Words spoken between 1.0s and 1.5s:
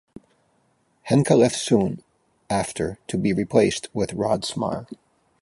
Henke